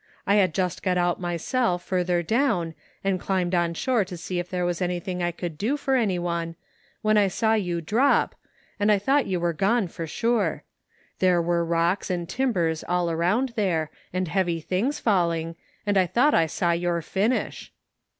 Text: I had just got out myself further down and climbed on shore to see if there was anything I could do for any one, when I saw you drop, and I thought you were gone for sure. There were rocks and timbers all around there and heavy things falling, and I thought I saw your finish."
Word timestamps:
I 0.25 0.33
had 0.37 0.55
just 0.55 0.81
got 0.81 0.97
out 0.97 1.21
myself 1.21 1.83
further 1.83 2.23
down 2.23 2.73
and 3.03 3.19
climbed 3.19 3.53
on 3.53 3.75
shore 3.75 4.03
to 4.05 4.17
see 4.17 4.39
if 4.39 4.49
there 4.49 4.65
was 4.65 4.81
anything 4.81 5.21
I 5.21 5.29
could 5.31 5.59
do 5.59 5.77
for 5.77 5.93
any 5.95 6.17
one, 6.17 6.55
when 7.03 7.17
I 7.19 7.27
saw 7.27 7.53
you 7.53 7.81
drop, 7.81 8.33
and 8.79 8.91
I 8.91 8.97
thought 8.97 9.27
you 9.27 9.39
were 9.39 9.53
gone 9.53 9.87
for 9.87 10.07
sure. 10.07 10.63
There 11.19 11.39
were 11.39 11.63
rocks 11.63 12.09
and 12.09 12.27
timbers 12.27 12.83
all 12.89 13.11
around 13.11 13.49
there 13.49 13.91
and 14.11 14.27
heavy 14.27 14.59
things 14.59 14.97
falling, 14.99 15.55
and 15.85 15.99
I 15.99 16.07
thought 16.07 16.33
I 16.33 16.47
saw 16.47 16.71
your 16.71 17.03
finish." 17.03 17.71